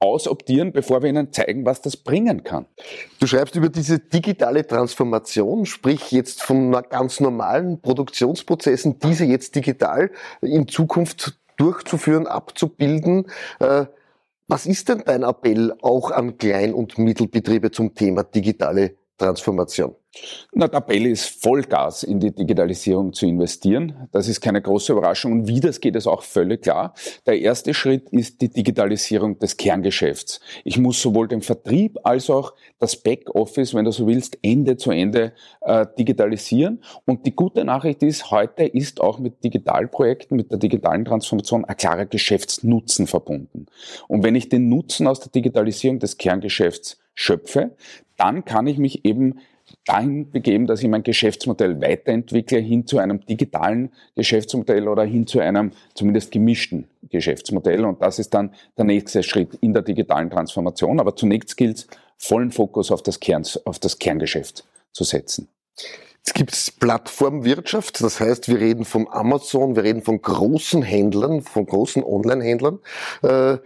ausoptieren, 0.01 0.71
bevor 0.71 1.03
wir 1.03 1.09
ihnen 1.09 1.31
zeigen, 1.31 1.65
was 1.65 1.81
das 1.81 1.95
bringen 1.95 2.43
kann. 2.43 2.65
Du 3.19 3.27
schreibst 3.27 3.55
über 3.55 3.69
diese 3.69 3.99
digitale 3.99 4.65
Transformation, 4.65 5.65
sprich 5.65 6.11
jetzt 6.11 6.41
von 6.41 6.71
ganz 6.89 7.19
normalen 7.19 7.79
Produktionsprozessen, 7.81 8.99
diese 8.99 9.25
jetzt 9.25 9.55
digital 9.55 10.11
in 10.41 10.67
Zukunft 10.67 11.39
durchzuführen, 11.57 12.25
abzubilden. 12.25 13.27
Äh, 13.59 13.85
was 14.47 14.65
ist 14.65 14.89
denn 14.89 15.03
dein 15.05 15.23
Appell 15.23 15.73
auch 15.81 16.11
an 16.11 16.37
Klein- 16.37 16.73
und 16.73 16.97
Mittelbetriebe 16.97 17.71
zum 17.71 17.93
Thema 17.93 18.23
digitale 18.23 18.95
Transformation? 19.17 19.95
Na, 20.53 20.67
der 20.67 20.79
Appell 20.79 21.05
ist 21.05 21.41
Vollgas 21.41 22.03
in 22.03 22.19
die 22.19 22.35
Digitalisierung 22.35 23.13
zu 23.13 23.25
investieren. 23.25 24.09
Das 24.11 24.27
ist 24.27 24.41
keine 24.41 24.61
große 24.61 24.91
Überraschung. 24.91 25.31
Und 25.31 25.47
wie 25.47 25.61
das 25.61 25.79
geht, 25.79 25.95
ist 25.95 26.07
auch 26.07 26.23
völlig 26.23 26.63
klar. 26.63 26.93
Der 27.25 27.39
erste 27.39 27.73
Schritt 27.73 28.09
ist 28.09 28.41
die 28.41 28.49
Digitalisierung 28.49 29.39
des 29.39 29.55
Kerngeschäfts. 29.55 30.41
Ich 30.65 30.77
muss 30.77 31.01
sowohl 31.01 31.29
den 31.29 31.41
Vertrieb 31.41 31.97
als 32.03 32.29
auch 32.29 32.53
das 32.79 32.97
Backoffice, 32.97 33.73
wenn 33.73 33.85
du 33.85 33.91
so 33.91 34.05
willst, 34.05 34.37
Ende 34.41 34.75
zu 34.75 34.91
Ende 34.91 35.31
äh, 35.61 35.85
digitalisieren. 35.97 36.83
Und 37.05 37.25
die 37.25 37.35
gute 37.35 37.63
Nachricht 37.63 38.03
ist, 38.03 38.31
heute 38.31 38.65
ist 38.65 38.99
auch 38.99 39.17
mit 39.17 39.43
Digitalprojekten, 39.45 40.35
mit 40.35 40.51
der 40.51 40.57
digitalen 40.57 41.05
Transformation 41.05 41.63
ein 41.63 41.77
klarer 41.77 42.05
Geschäftsnutzen 42.05 43.07
verbunden. 43.07 43.67
Und 44.09 44.23
wenn 44.23 44.35
ich 44.35 44.49
den 44.49 44.67
Nutzen 44.67 45.07
aus 45.07 45.21
der 45.21 45.31
Digitalisierung 45.31 45.99
des 45.99 46.17
Kerngeschäfts 46.17 46.97
schöpfe, 47.13 47.71
dann 48.17 48.45
kann 48.45 48.67
ich 48.67 48.77
mich 48.77 49.05
eben 49.05 49.39
dahin 49.85 50.31
begeben, 50.31 50.67
dass 50.67 50.81
ich 50.81 50.89
mein 50.89 51.03
Geschäftsmodell 51.03 51.81
weiterentwickle 51.81 52.59
hin 52.59 52.85
zu 52.85 52.99
einem 52.99 53.25
digitalen 53.25 53.91
Geschäftsmodell 54.15 54.87
oder 54.87 55.03
hin 55.03 55.27
zu 55.27 55.39
einem 55.39 55.71
zumindest 55.93 56.31
gemischten 56.31 56.87
Geschäftsmodell. 57.09 57.85
Und 57.85 58.01
das 58.01 58.19
ist 58.19 58.33
dann 58.33 58.53
der 58.77 58.85
nächste 58.85 59.23
Schritt 59.23 59.55
in 59.61 59.73
der 59.73 59.83
digitalen 59.83 60.29
Transformation. 60.29 60.99
Aber 60.99 61.15
zunächst 61.15 61.57
gilt 61.57 61.77
es, 61.77 61.87
vollen 62.17 62.51
Fokus 62.51 62.91
auf 62.91 63.01
das, 63.01 63.19
Kern, 63.19 63.43
auf 63.65 63.79
das 63.79 63.97
Kerngeschäft 63.97 64.63
zu 64.91 65.03
setzen. 65.03 65.47
Jetzt 66.17 66.35
gibt 66.35 66.79
Plattformwirtschaft, 66.79 68.03
das 68.03 68.19
heißt, 68.19 68.47
wir 68.47 68.59
reden 68.59 68.85
von 68.85 69.07
Amazon, 69.09 69.75
wir 69.75 69.83
reden 69.83 70.03
von 70.03 70.21
großen 70.21 70.83
Händlern, 70.83 71.41
von 71.41 71.65
großen 71.65 72.03
Online-Händlern. 72.03 72.77
Äh, 73.23 73.57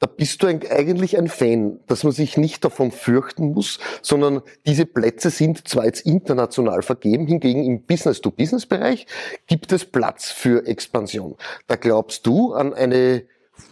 da 0.00 0.06
bist 0.06 0.42
du 0.42 0.46
eigentlich 0.46 1.18
ein 1.18 1.28
Fan, 1.28 1.78
dass 1.86 2.04
man 2.04 2.12
sich 2.12 2.38
nicht 2.38 2.64
davon 2.64 2.90
fürchten 2.90 3.52
muss, 3.52 3.78
sondern 4.00 4.40
diese 4.66 4.86
Plätze 4.86 5.28
sind 5.28 5.68
zwar 5.68 5.84
jetzt 5.84 6.06
international 6.06 6.80
vergeben, 6.80 7.26
hingegen 7.26 7.64
im 7.64 7.82
Business-to-Business-Bereich 7.82 9.06
gibt 9.46 9.72
es 9.72 9.84
Platz 9.84 10.30
für 10.30 10.66
Expansion. 10.66 11.36
Da 11.66 11.76
glaubst 11.76 12.26
du 12.26 12.54
an 12.54 12.72
eine 12.72 13.24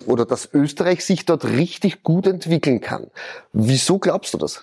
oder 0.07 0.25
dass 0.25 0.49
Österreich 0.52 1.04
sich 1.04 1.25
dort 1.25 1.45
richtig 1.45 2.02
gut 2.02 2.26
entwickeln 2.26 2.80
kann. 2.80 3.11
Wieso 3.52 3.99
glaubst 3.99 4.35
du 4.35 4.38
das? 4.38 4.62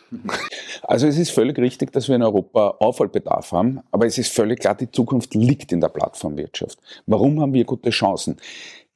Also 0.84 1.08
es 1.08 1.18
ist 1.18 1.32
völlig 1.32 1.58
richtig, 1.58 1.92
dass 1.92 2.08
wir 2.08 2.16
in 2.16 2.24
Europa 2.24 2.76
Aufholbedarf 2.80 3.52
haben, 3.52 3.82
aber 3.92 4.06
es 4.06 4.18
ist 4.18 4.32
völlig 4.34 4.60
klar, 4.60 4.76
die 4.76 4.92
Zukunft 4.92 5.34
liegt 5.34 5.72
in 5.72 5.82
der 5.82 5.90
Plattformwirtschaft. 5.90 6.78
Warum 7.06 7.42
haben 7.42 7.54
wir 7.54 7.66
gute 7.66 7.90
Chancen? 7.90 8.38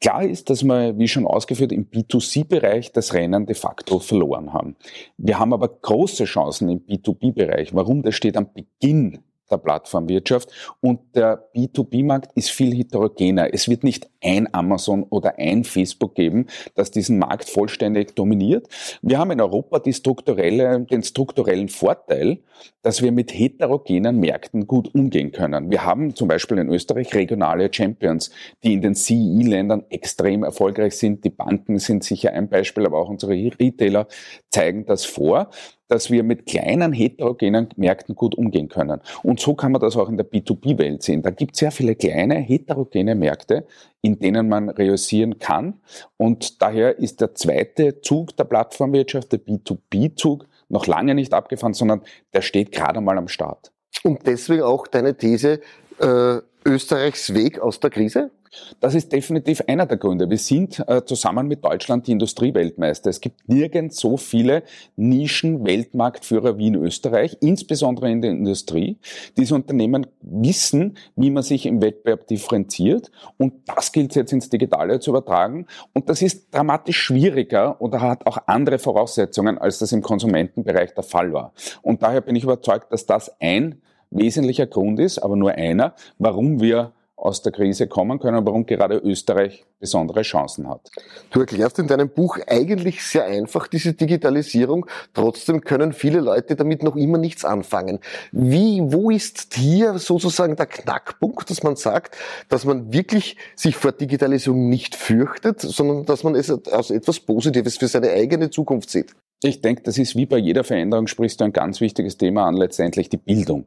Klar 0.01 0.23
ist, 0.23 0.49
dass 0.49 0.63
wir, 0.63 0.97
wie 0.97 1.09
schon 1.09 1.27
ausgeführt, 1.27 1.73
im 1.73 1.89
B2C-Bereich 1.89 2.93
das 2.93 3.13
Rennen 3.13 3.45
de 3.45 3.55
facto 3.55 3.99
verloren 3.99 4.53
haben. 4.53 4.77
Wir 5.17 5.39
haben 5.39 5.51
aber 5.51 5.67
große 5.67 6.23
Chancen 6.23 6.69
im 6.69 6.85
B2B-Bereich. 6.85 7.75
Warum? 7.75 8.01
Das 8.01 8.15
steht 8.15 8.37
am 8.37 8.47
Beginn 8.53 9.19
der 9.51 9.57
Plattformwirtschaft 9.57 10.51
und 10.81 11.15
der 11.15 11.49
B2B-Markt 11.55 12.31
ist 12.35 12.51
viel 12.51 12.73
heterogener. 12.73 13.53
Es 13.53 13.67
wird 13.67 13.83
nicht 13.83 14.09
ein 14.23 14.53
Amazon 14.53 15.03
oder 15.03 15.37
ein 15.37 15.63
Facebook 15.63 16.15
geben, 16.15 16.47
das 16.75 16.91
diesen 16.91 17.19
Markt 17.19 17.49
vollständig 17.49 18.15
dominiert. 18.15 18.67
Wir 19.01 19.17
haben 19.17 19.31
in 19.31 19.41
Europa 19.41 19.79
die 19.79 19.93
strukturelle, 19.93 20.81
den 20.81 21.03
strukturellen 21.03 21.69
Vorteil, 21.69 22.39
dass 22.81 23.01
wir 23.01 23.11
mit 23.11 23.33
heterogenen 23.33 24.19
Märkten 24.19 24.67
gut 24.67 24.93
umgehen 24.93 25.31
können. 25.31 25.71
Wir 25.71 25.85
haben 25.85 26.15
zum 26.15 26.27
Beispiel 26.27 26.57
in 26.57 26.69
Österreich 26.69 27.13
regionale 27.13 27.73
Champions, 27.73 28.31
die 28.63 28.73
in 28.73 28.81
den 28.81 28.95
CEE-Ländern 28.95 29.85
extrem 29.89 30.43
erfolgreich 30.43 30.97
sind. 30.97 31.23
Die 31.23 31.29
Banken 31.29 31.79
sind 31.79 32.03
sicher 32.03 32.33
ein 32.33 32.49
Beispiel, 32.49 32.85
aber 32.85 32.99
auch 32.99 33.09
unsere 33.09 33.33
Retailer 33.33 34.07
zeigen 34.49 34.85
das 34.85 35.05
vor 35.05 35.49
dass 35.89 36.09
wir 36.09 36.23
mit 36.23 36.45
kleinen 36.45 36.93
heterogenen 36.93 37.67
Märkten 37.75 38.15
gut 38.15 38.35
umgehen 38.35 38.69
können. 38.69 39.01
Und 39.23 39.41
so 39.41 39.55
kann 39.55 39.73
man 39.73 39.81
das 39.81 39.97
auch 39.97 40.07
in 40.07 40.15
der 40.15 40.25
B2B-Welt 40.25 41.03
sehen. 41.03 41.21
Da 41.21 41.31
gibt 41.31 41.55
es 41.55 41.59
sehr 41.59 41.71
viele 41.71 41.95
kleine 41.95 42.35
heterogene 42.35 43.15
Märkte, 43.15 43.65
in 44.01 44.19
denen 44.19 44.47
man 44.47 44.69
realisieren 44.69 45.39
kann. 45.39 45.81
Und 46.15 46.61
daher 46.61 46.97
ist 46.99 47.19
der 47.19 47.35
zweite 47.35 47.99
Zug 48.01 48.37
der 48.37 48.45
Plattformwirtschaft, 48.45 49.31
der 49.33 49.39
B2B-Zug, 49.39 50.45
noch 50.69 50.85
lange 50.85 51.15
nicht 51.15 51.33
abgefahren, 51.33 51.73
sondern 51.73 52.01
der 52.33 52.41
steht 52.41 52.71
gerade 52.71 53.01
mal 53.01 53.17
am 53.17 53.27
Start. 53.27 53.71
Und 54.03 54.25
deswegen 54.27 54.61
auch 54.61 54.87
deine 54.87 55.17
These, 55.17 55.61
äh, 55.99 56.37
Österreichs 56.65 57.33
Weg 57.33 57.59
aus 57.59 57.79
der 57.79 57.89
Krise? 57.89 58.31
Das 58.79 58.95
ist 58.95 59.11
definitiv 59.11 59.61
einer 59.67 59.85
der 59.85 59.97
Gründe. 59.97 60.29
Wir 60.29 60.37
sind 60.37 60.83
äh, 60.87 61.05
zusammen 61.05 61.47
mit 61.47 61.63
Deutschland 61.63 62.07
die 62.07 62.11
Industrieweltmeister. 62.13 63.09
Es 63.09 63.21
gibt 63.21 63.47
nirgends 63.47 63.99
so 63.99 64.17
viele 64.17 64.63
Nischen-Weltmarktführer 64.95 66.57
wie 66.57 66.67
in 66.67 66.75
Österreich, 66.75 67.37
insbesondere 67.41 68.09
in 68.09 68.21
der 68.21 68.31
Industrie. 68.31 68.97
Diese 69.37 69.53
Unternehmen 69.55 70.07
wissen, 70.21 70.97
wie 71.15 71.29
man 71.29 71.43
sich 71.43 71.65
im 71.65 71.81
Wettbewerb 71.81 72.27
differenziert 72.27 73.11
und 73.37 73.53
das 73.67 73.91
gilt 73.91 74.15
jetzt 74.15 74.33
ins 74.33 74.49
Digitale 74.49 74.99
zu 74.99 75.11
übertragen. 75.11 75.67
Und 75.93 76.09
das 76.09 76.21
ist 76.21 76.53
dramatisch 76.53 76.99
schwieriger 76.99 77.79
oder 77.79 78.01
hat 78.01 78.25
auch 78.25 78.39
andere 78.47 78.79
Voraussetzungen, 78.79 79.57
als 79.57 79.79
das 79.79 79.91
im 79.91 80.01
Konsumentenbereich 80.01 80.93
der 80.95 81.03
Fall 81.03 81.33
war. 81.33 81.53
Und 81.81 82.01
daher 82.01 82.21
bin 82.21 82.35
ich 82.35 82.43
überzeugt, 82.43 82.91
dass 82.91 83.05
das 83.05 83.31
ein 83.39 83.81
wesentlicher 84.11 84.67
Grund 84.67 84.99
ist, 84.99 85.19
aber 85.19 85.35
nur 85.35 85.51
einer, 85.51 85.93
warum 86.17 86.61
wir 86.61 86.93
aus 87.19 87.41
der 87.41 87.51
Krise 87.51 87.87
kommen 87.87 88.19
können, 88.19 88.45
warum 88.45 88.65
gerade 88.65 88.97
Österreich 88.97 89.65
besondere 89.79 90.21
Chancen 90.21 90.69
hat. 90.69 90.89
Du 91.31 91.41
erklärst 91.41 91.79
in 91.79 91.87
deinem 91.87 92.09
Buch 92.09 92.37
eigentlich 92.47 93.03
sehr 93.03 93.25
einfach 93.25 93.67
diese 93.67 93.93
Digitalisierung. 93.93 94.85
Trotzdem 95.13 95.61
können 95.61 95.93
viele 95.93 96.21
Leute 96.21 96.55
damit 96.55 96.81
noch 96.81 96.95
immer 96.95 97.17
nichts 97.17 97.43
anfangen. 97.45 97.99
Wie, 98.31 98.81
wo 98.83 99.09
ist 99.09 99.53
hier 99.53 99.97
sozusagen 99.99 100.55
der 100.55 100.65
Knackpunkt, 100.65 101.49
dass 101.49 101.63
man 101.63 101.75
sagt, 101.75 102.17
dass 102.47 102.65
man 102.65 102.93
wirklich 102.93 103.37
sich 103.55 103.75
vor 103.75 103.91
Digitalisierung 103.91 104.69
nicht 104.69 104.95
fürchtet, 104.95 105.59
sondern 105.59 106.05
dass 106.05 106.23
man 106.23 106.35
es 106.35 106.49
als 106.49 106.89
etwas 106.89 107.19
Positives 107.19 107.77
für 107.77 107.87
seine 107.87 108.11
eigene 108.11 108.49
Zukunft 108.49 108.89
sieht? 108.89 109.13
Ich 109.41 109.61
denke, 109.61 109.83
das 109.83 109.97
ist 109.97 110.17
wie 110.17 110.25
bei 110.25 110.37
jeder 110.37 110.65
Veränderung, 110.65 111.07
sprichst 111.07 111.39
du 111.39 111.45
ein 111.45 111.53
ganz 111.53 111.79
wichtiges 111.79 112.17
Thema 112.17 112.45
an, 112.45 112.57
letztendlich 112.57 113.07
die 113.07 113.17
Bildung. 113.17 113.65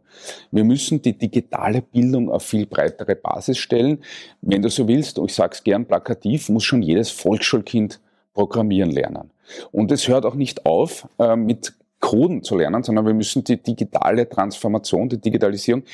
Wir 0.51 0.65
müssen 0.65 1.01
die 1.01 1.17
digitale 1.17 1.81
Bildung 1.81 2.31
auf 2.31 2.43
viel 2.43 2.67
breitere 2.67 3.17
Basis 3.17 3.57
stellen. 3.57 4.05
Wenn 4.43 4.61
du 4.61 4.69
so 4.69 4.87
willst, 4.87 5.19
und 5.19 5.31
ich 5.31 5.35
sage 5.35 5.55
es 5.55 5.65
gern 5.65 5.87
plakativ, 5.87 6.51
muss 6.51 6.65
schon 6.65 6.83
jedes 6.83 7.11
Volksschulkind 7.11 8.01
programmieren 8.35 8.91
lernen. 8.91 9.31
Und 9.71 9.91
es 9.93 10.09
hört 10.09 10.27
auch 10.27 10.35
nicht 10.35 10.67
auf 10.67 11.09
äh, 11.19 11.37
mit 11.37 11.73
Coden 12.01 12.43
zu 12.43 12.57
lernen, 12.59 12.83
sondern 12.83 13.07
wir 13.07 13.15
müssen 13.15 13.43
die 13.43 13.57
digitale 13.57 14.29
Transformation, 14.29 15.09
die 15.09 15.19
Digitalisierung 15.19 15.85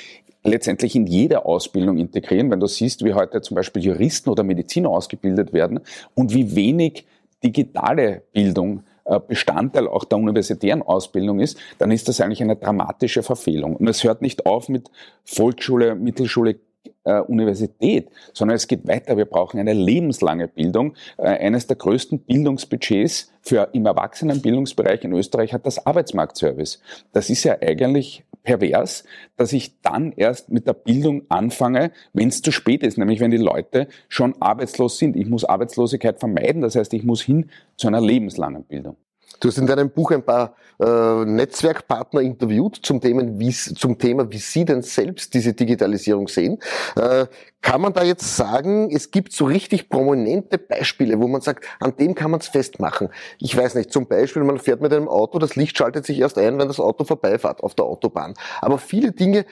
letztendlich 0.42 0.96
in 0.96 1.06
jede 1.06 1.44
Ausbildung 1.44 1.98
integrieren. 1.98 2.50
Wenn 2.50 2.58
du 2.58 2.66
siehst, 2.66 3.04
wie 3.04 3.14
heute 3.14 3.42
zum 3.42 3.54
Beispiel 3.54 3.84
Juristen 3.84 4.30
oder 4.30 4.42
Mediziner 4.42 4.88
ausgebildet 4.88 5.52
werden 5.52 5.78
und 6.16 6.34
wie 6.34 6.56
wenig 6.56 7.06
digitale 7.44 8.22
Bildung 8.32 8.82
Bestandteil 9.16 9.88
auch 9.88 10.04
der 10.04 10.18
universitären 10.18 10.82
Ausbildung 10.82 11.40
ist, 11.40 11.58
dann 11.78 11.90
ist 11.90 12.08
das 12.08 12.20
eigentlich 12.20 12.42
eine 12.42 12.56
dramatische 12.56 13.22
Verfehlung. 13.22 13.76
Und 13.76 13.88
es 13.88 14.04
hört 14.04 14.22
nicht 14.22 14.46
auf 14.46 14.68
mit 14.68 14.90
Volksschule, 15.24 15.94
Mittelschule, 15.94 16.56
äh, 17.04 17.20
Universität, 17.20 18.10
sondern 18.32 18.56
es 18.56 18.66
geht 18.66 18.86
weiter. 18.86 19.16
Wir 19.16 19.24
brauchen 19.24 19.58
eine 19.58 19.72
lebenslange 19.72 20.48
Bildung. 20.48 20.94
Äh, 21.16 21.28
eines 21.28 21.66
der 21.66 21.76
größten 21.76 22.20
Bildungsbudgets 22.20 23.32
für 23.40 23.70
im 23.72 23.86
Erwachsenenbildungsbereich 23.86 25.04
in 25.04 25.12
Österreich 25.12 25.52
hat 25.54 25.64
das 25.66 25.84
Arbeitsmarktservice. 25.86 26.80
Das 27.12 27.30
ist 27.30 27.44
ja 27.44 27.56
eigentlich 27.60 28.24
pervers, 28.42 29.04
dass 29.36 29.52
ich 29.52 29.80
dann 29.80 30.12
erst 30.12 30.50
mit 30.50 30.66
der 30.66 30.74
Bildung 30.74 31.22
anfange, 31.28 31.92
wenn 32.12 32.28
es 32.28 32.42
zu 32.42 32.52
spät 32.52 32.82
ist, 32.82 32.98
nämlich 32.98 33.20
wenn 33.20 33.30
die 33.30 33.36
Leute 33.36 33.88
schon 34.08 34.34
arbeitslos 34.40 34.98
sind. 34.98 35.16
Ich 35.16 35.26
muss 35.26 35.44
Arbeitslosigkeit 35.44 36.18
vermeiden, 36.20 36.62
das 36.62 36.76
heißt, 36.76 36.92
ich 36.94 37.04
muss 37.04 37.22
hin 37.22 37.50
zu 37.76 37.88
einer 37.88 38.00
lebenslangen 38.00 38.64
Bildung. 38.64 38.96
Du 39.40 39.48
hast 39.48 39.58
in 39.58 39.66
deinem 39.66 39.90
Buch 39.90 40.10
ein 40.10 40.24
paar 40.24 40.54
äh, 40.80 41.24
Netzwerkpartner 41.24 42.20
interviewt 42.20 42.78
zum 42.82 43.00
Thema, 43.00 43.22
wie, 43.38 43.50
zum 43.52 43.98
Thema, 43.98 44.30
wie 44.30 44.38
sie 44.38 44.64
denn 44.64 44.82
selbst 44.82 45.34
diese 45.34 45.52
Digitalisierung 45.52 46.28
sehen. 46.28 46.58
Äh, 46.96 47.26
kann 47.60 47.80
man 47.80 47.92
da 47.92 48.04
jetzt 48.04 48.36
sagen, 48.36 48.88
es 48.90 49.10
gibt 49.10 49.32
so 49.32 49.44
richtig 49.44 49.88
prominente 49.88 50.58
Beispiele, 50.58 51.18
wo 51.20 51.26
man 51.26 51.40
sagt, 51.40 51.64
an 51.80 51.96
dem 51.96 52.14
kann 52.14 52.30
man 52.30 52.40
es 52.40 52.48
festmachen. 52.48 53.08
Ich 53.38 53.56
weiß 53.56 53.74
nicht, 53.74 53.92
zum 53.92 54.06
Beispiel, 54.06 54.44
man 54.44 54.58
fährt 54.58 54.80
mit 54.80 54.92
einem 54.92 55.08
Auto, 55.08 55.38
das 55.38 55.56
Licht 55.56 55.76
schaltet 55.76 56.06
sich 56.06 56.20
erst 56.20 56.38
ein, 56.38 56.58
wenn 56.58 56.68
das 56.68 56.78
Auto 56.78 57.04
vorbeifährt 57.04 57.62
auf 57.62 57.74
der 57.74 57.84
Autobahn. 57.84 58.34
Aber 58.60 58.78
viele 58.78 59.12
Dinge 59.12 59.44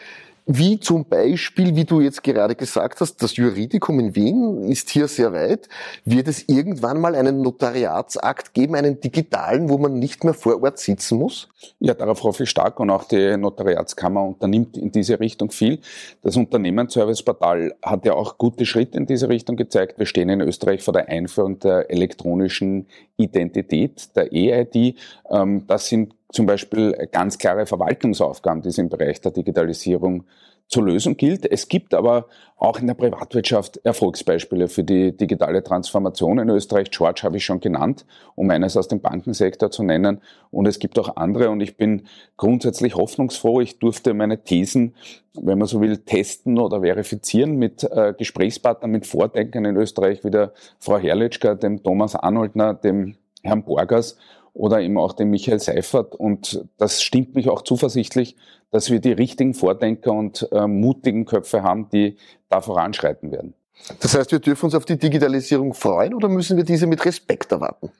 wie 0.48 0.78
zum 0.78 1.08
Beispiel, 1.08 1.74
wie 1.74 1.84
du 1.84 2.00
jetzt 2.00 2.22
gerade 2.22 2.54
gesagt 2.54 3.00
hast, 3.00 3.20
das 3.20 3.36
Juridikum 3.36 3.98
in 3.98 4.14
Wien 4.14 4.62
ist 4.62 4.90
hier 4.90 5.08
sehr 5.08 5.32
weit. 5.32 5.68
Wird 6.04 6.28
es 6.28 6.48
irgendwann 6.48 7.00
mal 7.00 7.16
einen 7.16 7.42
Notariatsakt 7.42 8.54
geben, 8.54 8.76
einen 8.76 9.00
digitalen, 9.00 9.68
wo 9.68 9.76
man 9.76 9.98
nicht 9.98 10.22
mehr 10.22 10.34
vor 10.34 10.62
Ort 10.62 10.78
sitzen 10.78 11.18
muss? 11.18 11.48
Ja, 11.80 11.94
darauf 11.94 12.22
hoffe 12.22 12.44
ich 12.44 12.50
stark 12.50 12.78
und 12.78 12.90
auch 12.90 13.04
die 13.04 13.36
Notariatskammer 13.36 14.22
unternimmt 14.22 14.76
in 14.76 14.92
diese 14.92 15.18
Richtung 15.18 15.50
viel. 15.50 15.80
Das 16.22 16.36
Unternehmensserviceportal 16.36 17.74
hat 17.82 18.06
ja 18.06 18.14
auch 18.14 18.38
gute 18.38 18.66
Schritte 18.66 18.98
in 18.98 19.06
diese 19.06 19.28
Richtung 19.28 19.56
gezeigt. 19.56 19.98
Wir 19.98 20.06
stehen 20.06 20.28
in 20.28 20.40
Österreich 20.40 20.80
vor 20.80 20.94
der 20.94 21.08
Einführung 21.08 21.58
der 21.58 21.90
elektronischen 21.90 22.86
Identität, 23.16 24.14
der 24.14 24.32
EID. 24.32 24.94
Ähm, 25.28 25.66
das 25.66 25.88
sind 25.88 26.14
zum 26.36 26.44
Beispiel 26.44 26.92
ganz 27.12 27.38
klare 27.38 27.64
Verwaltungsaufgaben, 27.64 28.60
die 28.60 28.68
es 28.68 28.76
im 28.76 28.90
Bereich 28.90 29.22
der 29.22 29.32
Digitalisierung 29.32 30.24
zu 30.68 30.82
lösen 30.82 31.16
gilt. 31.16 31.50
Es 31.50 31.68
gibt 31.68 31.94
aber 31.94 32.26
auch 32.58 32.78
in 32.78 32.88
der 32.88 32.94
Privatwirtschaft 32.94 33.78
Erfolgsbeispiele 33.84 34.68
für 34.68 34.84
die 34.84 35.16
digitale 35.16 35.62
Transformation 35.62 36.38
in 36.38 36.50
Österreich. 36.50 36.90
George 36.90 37.20
habe 37.22 37.38
ich 37.38 37.44
schon 37.44 37.60
genannt, 37.60 38.04
um 38.34 38.50
eines 38.50 38.76
aus 38.76 38.88
dem 38.88 39.00
Bankensektor 39.00 39.70
zu 39.70 39.82
nennen. 39.82 40.20
Und 40.50 40.66
es 40.66 40.78
gibt 40.78 40.98
auch 40.98 41.16
andere. 41.16 41.48
Und 41.48 41.60
ich 41.60 41.78
bin 41.78 42.02
grundsätzlich 42.36 42.96
hoffnungsfroh. 42.96 43.62
Ich 43.62 43.78
durfte 43.78 44.12
meine 44.12 44.42
Thesen, 44.42 44.94
wenn 45.32 45.58
man 45.58 45.68
so 45.68 45.80
will, 45.80 45.98
testen 45.98 46.58
oder 46.58 46.82
verifizieren 46.82 47.56
mit 47.56 47.82
äh, 47.84 48.12
Gesprächspartnern, 48.18 48.90
mit 48.90 49.06
Vordenkern 49.06 49.64
in 49.64 49.76
Österreich, 49.76 50.22
wie 50.22 50.30
der 50.30 50.52
Frau 50.80 50.98
Herrlichka, 50.98 51.54
dem 51.54 51.82
Thomas 51.82 52.14
Arnoldner, 52.14 52.74
dem 52.74 53.16
Herrn 53.42 53.62
Borgers 53.62 54.18
oder 54.56 54.80
eben 54.80 54.98
auch 54.98 55.12
den 55.12 55.30
Michael 55.30 55.60
Seifert. 55.60 56.14
Und 56.14 56.64
das 56.78 57.02
stimmt 57.02 57.34
mich 57.34 57.48
auch 57.48 57.62
zuversichtlich, 57.62 58.36
dass 58.70 58.90
wir 58.90 59.00
die 59.00 59.12
richtigen 59.12 59.54
Vordenker 59.54 60.12
und 60.12 60.48
äh, 60.50 60.66
mutigen 60.66 61.26
Köpfe 61.26 61.62
haben, 61.62 61.88
die 61.90 62.16
da 62.48 62.60
voranschreiten 62.60 63.30
werden. 63.30 63.54
Das 64.00 64.16
heißt, 64.16 64.32
wir 64.32 64.38
dürfen 64.38 64.66
uns 64.66 64.74
auf 64.74 64.86
die 64.86 64.98
Digitalisierung 64.98 65.74
freuen 65.74 66.14
oder 66.14 66.28
müssen 66.28 66.56
wir 66.56 66.64
diese 66.64 66.86
mit 66.86 67.04
Respekt 67.04 67.52
erwarten? 67.52 67.90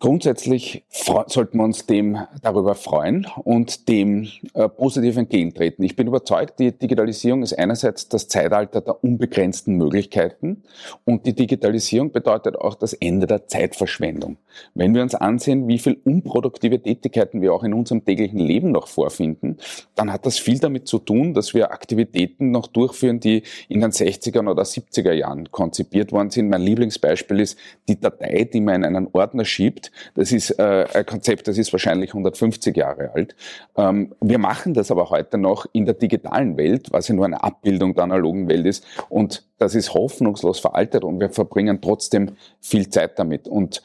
Grundsätzlich 0.00 0.84
sollten 1.26 1.58
wir 1.58 1.64
uns 1.64 1.86
dem 1.86 2.18
darüber 2.40 2.76
freuen 2.76 3.26
und 3.42 3.88
dem 3.88 4.28
äh, 4.54 4.68
positiv 4.68 5.16
entgegentreten. 5.16 5.82
Ich 5.82 5.96
bin 5.96 6.06
überzeugt, 6.06 6.60
die 6.60 6.70
Digitalisierung 6.70 7.42
ist 7.42 7.58
einerseits 7.58 8.08
das 8.08 8.28
Zeitalter 8.28 8.80
der 8.80 9.02
unbegrenzten 9.02 9.74
Möglichkeiten 9.74 10.62
und 11.04 11.26
die 11.26 11.34
Digitalisierung 11.34 12.12
bedeutet 12.12 12.54
auch 12.54 12.76
das 12.76 12.92
Ende 12.92 13.26
der 13.26 13.48
Zeitverschwendung. 13.48 14.36
Wenn 14.74 14.94
wir 14.94 15.02
uns 15.02 15.14
ansehen, 15.14 15.68
wie 15.68 15.78
viel 15.78 15.98
unproduktive 16.04 16.80
Tätigkeiten 16.80 17.40
wir 17.42 17.52
auch 17.52 17.64
in 17.64 17.74
unserem 17.74 18.04
täglichen 18.04 18.38
Leben 18.38 18.72
noch 18.72 18.88
vorfinden, 18.88 19.58
dann 19.94 20.12
hat 20.12 20.26
das 20.26 20.38
viel 20.38 20.58
damit 20.58 20.88
zu 20.88 20.98
tun, 20.98 21.34
dass 21.34 21.54
wir 21.54 21.72
Aktivitäten 21.72 22.50
noch 22.50 22.66
durchführen, 22.66 23.20
die 23.20 23.42
in 23.68 23.80
den 23.80 23.90
60er 23.90 24.48
oder 24.48 24.62
70er 24.62 25.12
Jahren 25.12 25.50
konzipiert 25.50 26.12
worden 26.12 26.30
sind. 26.30 26.48
Mein 26.48 26.62
Lieblingsbeispiel 26.62 27.40
ist 27.40 27.58
die 27.88 27.98
Datei, 27.98 28.48
die 28.52 28.60
man 28.60 28.76
in 28.76 28.84
einen 28.84 29.08
Ordner 29.12 29.44
schiebt. 29.44 29.90
Das 30.14 30.32
ist 30.32 30.50
äh, 30.58 30.86
ein 30.92 31.06
Konzept, 31.06 31.48
das 31.48 31.58
ist 31.58 31.72
wahrscheinlich 31.72 32.10
150 32.10 32.76
Jahre 32.76 33.12
alt. 33.14 33.36
Ähm, 33.76 34.14
wir 34.20 34.38
machen 34.38 34.74
das 34.74 34.90
aber 34.90 35.10
heute 35.10 35.38
noch 35.38 35.66
in 35.72 35.84
der 35.84 35.94
digitalen 35.94 36.56
Welt, 36.56 36.88
was 36.90 37.08
ja 37.08 37.14
nur 37.14 37.24
eine 37.24 37.42
Abbildung 37.42 37.94
der 37.94 38.04
analogen 38.04 38.48
Welt 38.48 38.66
ist. 38.66 38.84
Und 39.08 39.44
das 39.58 39.74
ist 39.74 39.94
hoffnungslos 39.94 40.60
veraltet 40.60 41.04
und 41.04 41.20
wir 41.20 41.30
verbringen 41.30 41.80
trotzdem 41.80 42.36
viel 42.60 42.88
Zeit 42.88 43.18
damit. 43.18 43.48
Und 43.48 43.82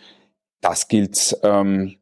das 0.63 0.88
gilt 0.88 1.38
ähm, 1.43 1.98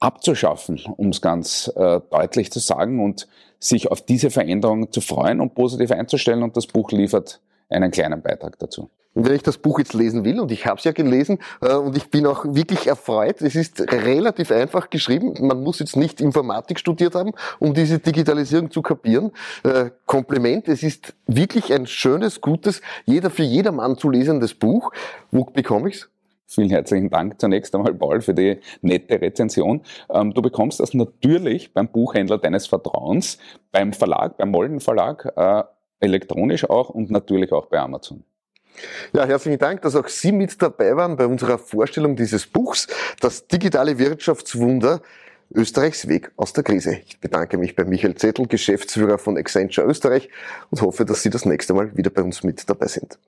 abzuschaffen, 0.00 0.80
um 0.96 1.08
es 1.10 1.22
ganz 1.22 1.72
äh, 1.76 2.00
deutlich 2.10 2.50
zu 2.50 2.58
sagen 2.58 3.02
und 3.02 3.28
sich 3.58 3.90
auf 3.90 4.02
diese 4.02 4.30
Veränderungen 4.30 4.90
zu 4.92 5.00
freuen 5.00 5.40
und 5.40 5.54
positiv 5.54 5.92
einzustellen. 5.92 6.42
Und 6.42 6.56
das 6.56 6.66
Buch 6.66 6.90
liefert 6.90 7.40
einen 7.70 7.90
kleinen 7.90 8.20
Beitrag 8.20 8.58
dazu. 8.58 8.90
Und 9.14 9.26
wenn 9.26 9.34
ich 9.34 9.42
das 9.42 9.58
Buch 9.58 9.78
jetzt 9.78 9.92
lesen 9.92 10.24
will, 10.24 10.40
und 10.40 10.50
ich 10.50 10.66
habe 10.66 10.78
es 10.78 10.84
ja 10.84 10.92
gelesen, 10.92 11.38
äh, 11.60 11.74
und 11.74 11.96
ich 11.96 12.10
bin 12.10 12.26
auch 12.26 12.44
wirklich 12.46 12.86
erfreut, 12.88 13.42
es 13.42 13.54
ist 13.54 13.80
relativ 13.80 14.50
einfach 14.50 14.90
geschrieben. 14.90 15.34
Man 15.46 15.62
muss 15.62 15.78
jetzt 15.78 15.96
nicht 15.96 16.20
Informatik 16.20 16.80
studiert 16.80 17.14
haben, 17.14 17.32
um 17.60 17.74
diese 17.74 17.98
Digitalisierung 17.98 18.70
zu 18.70 18.82
kapieren. 18.82 19.30
Äh, 19.62 19.90
Kompliment, 20.06 20.66
es 20.66 20.82
ist 20.82 21.14
wirklich 21.26 21.72
ein 21.72 21.86
schönes, 21.86 22.40
gutes, 22.40 22.80
jeder 23.04 23.30
für 23.30 23.44
jedermann 23.44 23.98
zu 23.98 24.10
lesendes 24.10 24.54
Buch. 24.54 24.92
Wo 25.30 25.44
bekomme 25.44 25.90
ich's? 25.90 26.08
Vielen 26.46 26.70
herzlichen 26.70 27.08
Dank 27.08 27.40
zunächst 27.40 27.74
einmal, 27.74 27.94
Paul, 27.94 28.20
für 28.20 28.34
die 28.34 28.58
nette 28.82 29.20
Rezension. 29.20 29.82
Ähm, 30.10 30.34
du 30.34 30.42
bekommst 30.42 30.80
das 30.80 30.92
natürlich 30.92 31.72
beim 31.72 31.88
Buchhändler 31.88 32.38
deines 32.38 32.66
Vertrauens, 32.66 33.38
beim 33.70 33.92
Verlag, 33.92 34.36
beim 34.36 34.50
Molden 34.50 34.80
Verlag, 34.80 35.32
äh, 35.36 35.62
elektronisch 36.00 36.68
auch 36.68 36.90
und 36.90 37.10
natürlich 37.10 37.52
auch 37.52 37.66
bei 37.66 37.78
Amazon. 37.78 38.24
Ja, 39.12 39.24
herzlichen 39.26 39.58
Dank, 39.58 39.82
dass 39.82 39.96
auch 39.96 40.08
Sie 40.08 40.32
mit 40.32 40.60
dabei 40.60 40.96
waren 40.96 41.16
bei 41.16 41.26
unserer 41.26 41.58
Vorstellung 41.58 42.16
dieses 42.16 42.46
Buchs, 42.46 42.86
das 43.20 43.46
digitale 43.46 43.98
Wirtschaftswunder 43.98 45.00
Österreichs 45.54 46.08
Weg 46.08 46.32
aus 46.36 46.52
der 46.52 46.64
Krise. 46.64 46.98
Ich 47.06 47.20
bedanke 47.20 47.58
mich 47.58 47.76
bei 47.76 47.84
Michael 47.84 48.14
Zettel, 48.14 48.46
Geschäftsführer 48.46 49.18
von 49.18 49.36
Accenture 49.36 49.86
Österreich 49.86 50.30
und 50.70 50.80
hoffe, 50.80 51.04
dass 51.04 51.22
Sie 51.22 51.30
das 51.30 51.44
nächste 51.44 51.74
Mal 51.74 51.94
wieder 51.96 52.10
bei 52.10 52.22
uns 52.22 52.42
mit 52.42 52.68
dabei 52.68 52.86
sind. 52.86 53.18